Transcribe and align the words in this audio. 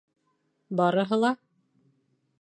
Барыһы 0.79 1.21
ла? 1.25 1.33